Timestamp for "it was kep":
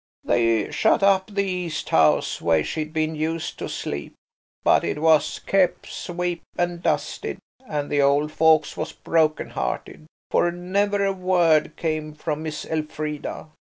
4.83-5.85